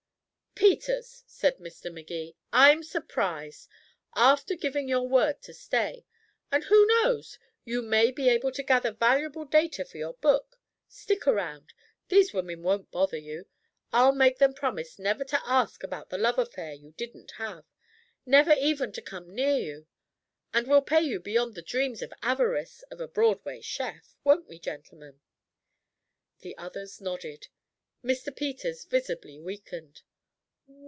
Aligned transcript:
"Peters," 0.53 1.23
said 1.25 1.57
Mr. 1.57 1.91
Magee, 1.91 2.35
"I'm 2.53 2.83
surprised. 2.83 3.67
After 4.15 4.53
giving 4.53 4.87
your 4.87 5.07
word 5.09 5.41
to 5.43 5.55
stay! 5.55 6.05
And 6.51 6.65
who 6.65 6.85
knows 6.85 7.39
you 7.65 7.81
may 7.81 8.11
be 8.11 8.29
able 8.29 8.51
to 8.51 8.61
gather 8.63 8.91
valuable 8.91 9.43
data 9.45 9.83
for 9.83 9.97
your 9.97 10.13
book. 10.13 10.59
Stick 10.87 11.25
around. 11.25 11.73
These 12.09 12.31
women 12.31 12.61
won't 12.61 12.91
bother 12.91 13.17
you. 13.17 13.47
I'll 13.91 14.11
make 14.13 14.37
them 14.37 14.53
promise 14.53 14.99
never 14.99 15.23
to 15.25 15.41
ask 15.45 15.81
about 15.83 16.09
the 16.11 16.19
love 16.19 16.37
affair 16.37 16.73
you 16.73 16.91
didn't 16.91 17.31
have 17.31 17.65
never 18.27 18.53
even 18.53 18.91
to 18.91 19.01
come 19.01 19.33
near 19.33 19.55
you. 19.57 19.87
And 20.53 20.67
we'll 20.67 20.83
pay 20.83 21.01
you 21.01 21.19
beyond 21.19 21.55
the 21.55 21.63
dreams 21.63 22.03
of 22.03 22.13
avarice 22.21 22.83
of 22.91 23.01
a 23.01 23.07
Broadway 23.07 23.61
chef. 23.61 24.15
Won't 24.23 24.47
we, 24.47 24.59
gentlemen?" 24.59 25.21
The 26.41 26.55
others 26.57 27.01
nodded. 27.01 27.47
Mr. 28.05 28.35
Peters 28.35 28.85
visibly 28.85 29.39
weakened. 29.39 30.03